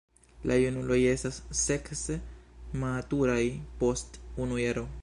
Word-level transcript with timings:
La 0.51 0.55
junuloj 0.61 0.97
estas 1.09 1.37
sekse 1.59 2.17
maturaj 2.87 3.41
post 3.85 4.21
unu 4.47 4.63
jaro. 4.67 4.87